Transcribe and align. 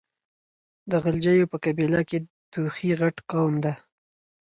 د 0.89 0.91
غلجيو 1.03 1.49
په 1.51 1.57
قبيله 1.65 2.01
کې 2.09 2.17
توخي 2.53 2.91
غټ 2.99 3.15
قوم 3.31 3.53
ده. 3.65 3.73